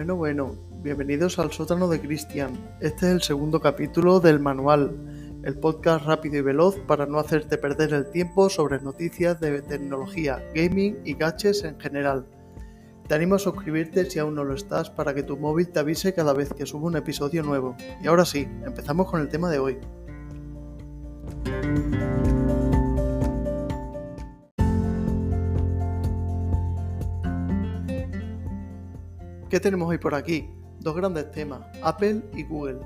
[0.00, 2.52] Bueno, bueno, bienvenidos al sótano de Cristian.
[2.80, 4.96] Este es el segundo capítulo del manual,
[5.44, 10.42] el podcast rápido y veloz para no hacerte perder el tiempo sobre noticias de tecnología,
[10.54, 12.24] gaming y gadgets en general.
[13.08, 16.14] Te animo a suscribirte si aún no lo estás para que tu móvil te avise
[16.14, 17.76] cada vez que subo un episodio nuevo.
[18.02, 19.78] Y ahora sí, empezamos con el tema de hoy.
[29.50, 30.48] ¿Qué tenemos hoy por aquí?
[30.78, 32.78] Dos grandes temas, Apple y Google.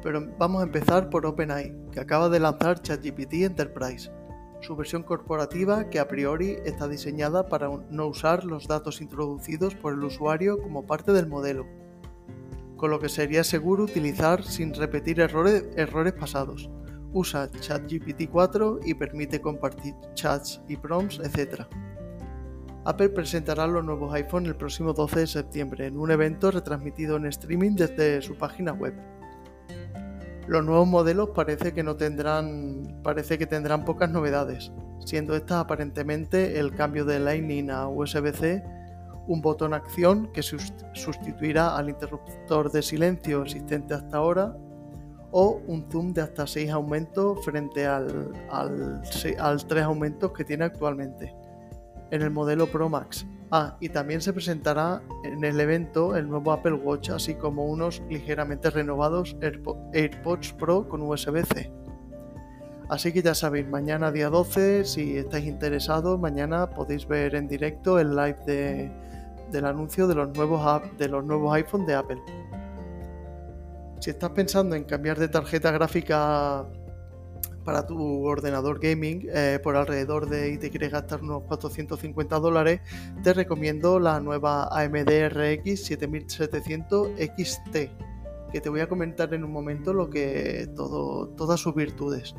[0.00, 4.12] Pero vamos a empezar por OpenAI, que acaba de lanzar ChatGPT Enterprise,
[4.60, 9.94] su versión corporativa que a priori está diseñada para no usar los datos introducidos por
[9.94, 11.66] el usuario como parte del modelo,
[12.76, 16.70] con lo que sería seguro utilizar sin repetir errores, errores pasados.
[17.12, 21.66] Usa ChatGPT 4 y permite compartir chats y prompts, etc.
[22.86, 27.24] Apple presentará los nuevos iPhone el próximo 12 de septiembre en un evento retransmitido en
[27.26, 28.94] streaming desde su página web.
[30.46, 34.70] Los nuevos modelos parece que no tendrán parece que tendrán pocas novedades,
[35.02, 38.62] siendo esta aparentemente el cambio de Lightning a USB-C,
[39.28, 44.54] un botón acción que sustituirá al interruptor de silencio existente hasta ahora
[45.30, 49.00] o un zoom de hasta 6 aumentos frente al, al,
[49.38, 51.34] al 3 aumentos que tiene actualmente
[52.10, 53.26] en el modelo Pro Max.
[53.50, 58.02] Ah, y también se presentará en el evento el nuevo Apple Watch, así como unos
[58.08, 59.36] ligeramente renovados
[59.92, 61.70] AirPods Pro con USB-C.
[62.88, 67.98] Así que ya sabéis, mañana día 12, si estáis interesados, mañana podéis ver en directo
[67.98, 68.90] el live
[69.50, 72.20] del anuncio de los nuevos, de los nuevos iPhone de Apple.
[74.00, 76.66] Si estás pensando en cambiar de tarjeta gráfica
[77.64, 82.80] para tu ordenador gaming eh, por alrededor de y te quieres gastar unos 450 dólares,
[83.22, 87.76] te recomiendo la nueva AMD RX 7700 XT,
[88.52, 92.34] que te voy a comentar en un momento lo que todo, todas sus virtudes.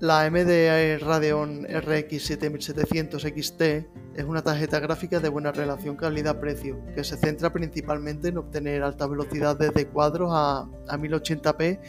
[0.00, 3.62] La AMD Radeon RX 7700 XT
[4.14, 9.10] es una tarjeta gráfica de buena relación calidad-precio, que se centra principalmente en obtener altas
[9.10, 11.80] velocidades de cuadros a, 1080p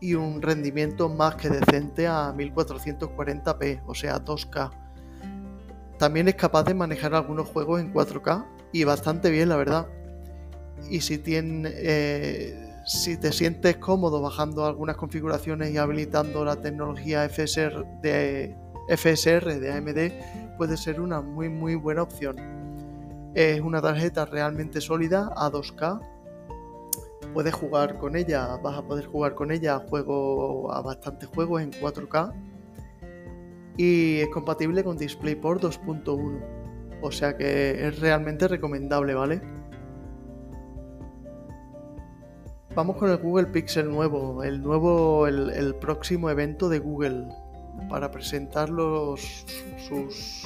[0.00, 4.70] y un rendimiento más que decente a 1440p, o sea 2K.
[5.98, 9.86] También es capaz de manejar algunos juegos en 4K y bastante bien, la verdad.
[10.88, 17.28] Y si tiene, eh, si te sientes cómodo bajando algunas configuraciones y habilitando la tecnología
[17.28, 18.56] FSR de,
[18.88, 22.36] FSR de AMD, puede ser una muy muy buena opción.
[23.34, 26.00] Es una tarjeta realmente sólida a 2K.
[27.32, 31.62] Puedes jugar con ella, vas a poder jugar con ella a, juego, a bastantes juegos
[31.62, 32.32] en 4K.
[33.76, 37.00] Y es compatible con DisplayPort 2.1.
[37.02, 39.42] O sea que es realmente recomendable, ¿vale?
[42.74, 47.28] Vamos con el Google Pixel nuevo, el nuevo, el, próximo evento de Google
[47.88, 49.46] para presentar los,
[49.86, 50.44] sus,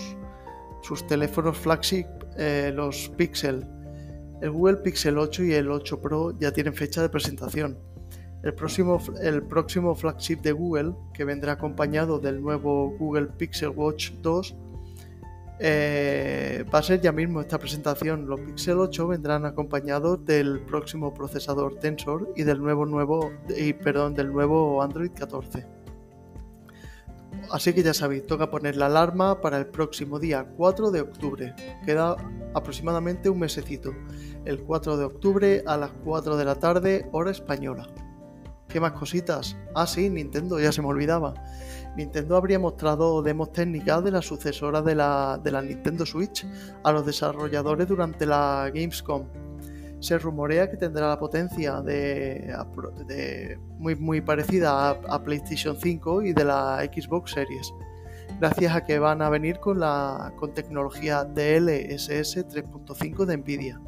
[0.83, 2.05] sus teléfonos flagship,
[2.37, 3.67] eh, los Pixel.
[4.43, 7.79] El Google Pixel 8 y el 8 Pro ya tienen fecha de presentación.
[8.43, 14.11] El próximo, el próximo flagship de Google, que vendrá acompañado del nuevo Google Pixel Watch
[14.21, 14.55] 2,
[15.61, 18.27] eh, va a ser ya mismo esta presentación.
[18.27, 24.15] Los Pixel 8 vendrán acompañados del próximo procesador Tensor y del nuevo, nuevo, y, perdón,
[24.15, 25.67] del nuevo Android 14.
[27.51, 31.55] Así que ya sabéis, toca poner la alarma para el próximo día 4 de octubre.
[31.85, 32.17] Queda
[32.55, 33.95] aproximadamente un mesecito.
[34.45, 37.89] El 4 de octubre a las 4 de la tarde, hora española.
[38.69, 39.57] ¿Qué más cositas?
[39.75, 41.33] Ah, sí, Nintendo, ya se me olvidaba.
[41.97, 46.47] Nintendo habría mostrado demos técnicas de la sucesora de la, Nintendo Switch
[46.85, 49.27] a los desarrolladores durante la Gamescom.
[50.01, 52.55] Se rumorea que tendrá la potencia de,
[53.79, 57.75] muy, muy parecida a, PlayStation 5 y de la Xbox Series,
[58.39, 63.81] gracias a que van a venir con, la, con tecnología DLSS 3.5 de Nvidia,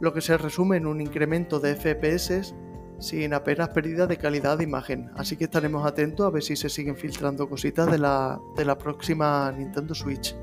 [0.00, 2.54] lo que se resume en un incremento de FPS
[2.98, 5.10] sin apenas pérdida de calidad de imagen.
[5.16, 8.76] Así que estaremos atentos a ver si se siguen filtrando cositas de la, de la
[8.78, 10.34] próxima Nintendo Switch.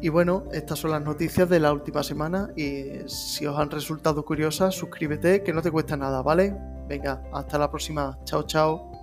[0.00, 4.22] Y bueno, estas son las noticias de la última semana y si os han resultado
[4.24, 6.54] curiosas, suscríbete que no te cuesta nada, ¿vale?
[6.86, 8.18] Venga, hasta la próxima.
[8.24, 8.93] Chao, chao.